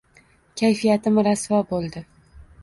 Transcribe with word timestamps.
Kayfiyatim 0.61 1.19
rasvo 1.27 1.61
bo‘ldi 1.75 2.05